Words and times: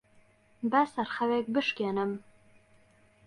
با 0.71 0.81
سەرخەوێک 0.93 1.45
بشکێنم. 1.55 2.11